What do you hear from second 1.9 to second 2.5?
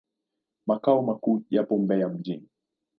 mjini.